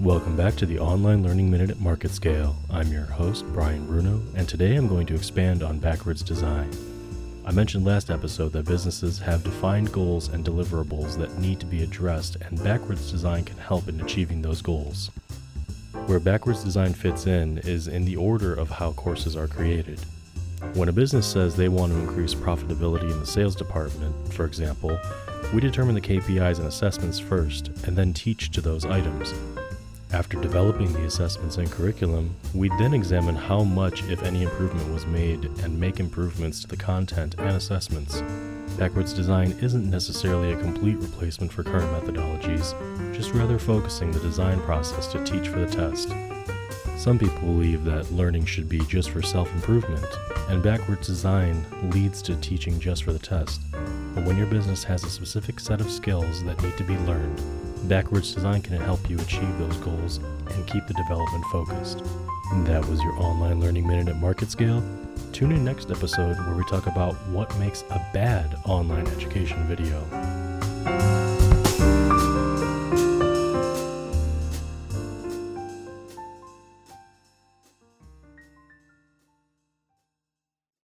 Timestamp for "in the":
17.86-18.16, 23.12-23.26